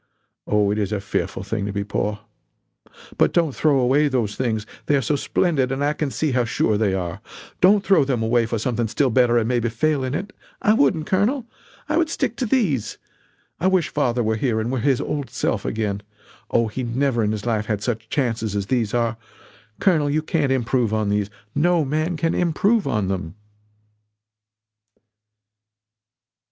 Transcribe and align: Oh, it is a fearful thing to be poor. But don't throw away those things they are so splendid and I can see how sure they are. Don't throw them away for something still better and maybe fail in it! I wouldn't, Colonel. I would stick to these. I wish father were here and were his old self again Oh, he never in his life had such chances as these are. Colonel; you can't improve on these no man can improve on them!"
Oh, 0.47 0.71
it 0.71 0.79
is 0.79 0.91
a 0.91 0.99
fearful 0.99 1.43
thing 1.43 1.67
to 1.67 1.71
be 1.71 1.83
poor. 1.83 2.21
But 3.19 3.33
don't 3.33 3.53
throw 3.53 3.77
away 3.77 4.07
those 4.07 4.35
things 4.35 4.65
they 4.87 4.95
are 4.95 5.01
so 5.03 5.15
splendid 5.15 5.71
and 5.71 5.83
I 5.85 5.93
can 5.93 6.09
see 6.09 6.31
how 6.31 6.43
sure 6.43 6.75
they 6.75 6.95
are. 6.95 7.21
Don't 7.61 7.83
throw 7.85 8.03
them 8.03 8.23
away 8.23 8.47
for 8.47 8.57
something 8.57 8.87
still 8.87 9.11
better 9.11 9.37
and 9.37 9.47
maybe 9.47 9.69
fail 9.69 10.03
in 10.03 10.15
it! 10.15 10.33
I 10.59 10.73
wouldn't, 10.73 11.05
Colonel. 11.05 11.45
I 11.87 11.97
would 11.97 12.09
stick 12.09 12.35
to 12.37 12.47
these. 12.47 12.97
I 13.59 13.67
wish 13.67 13.89
father 13.89 14.23
were 14.23 14.37
here 14.37 14.59
and 14.59 14.71
were 14.71 14.79
his 14.79 14.99
old 14.99 15.29
self 15.29 15.65
again 15.65 16.01
Oh, 16.49 16.67
he 16.67 16.81
never 16.81 17.23
in 17.23 17.31
his 17.31 17.45
life 17.45 17.67
had 17.67 17.83
such 17.83 18.09
chances 18.09 18.55
as 18.55 18.65
these 18.65 18.95
are. 18.95 19.17
Colonel; 19.79 20.09
you 20.09 20.23
can't 20.23 20.51
improve 20.51 20.95
on 20.95 21.09
these 21.09 21.29
no 21.53 21.85
man 21.85 22.17
can 22.17 22.33
improve 22.33 22.87
on 22.87 23.07
them!" 23.07 23.35